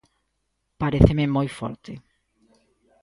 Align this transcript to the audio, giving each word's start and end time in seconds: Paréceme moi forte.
Paréceme 0.81 1.25
moi 1.33 1.47
forte. 1.59 1.93